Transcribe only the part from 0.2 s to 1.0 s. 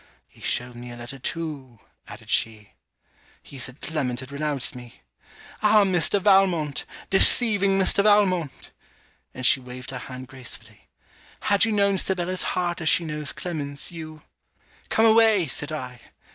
'He showed me a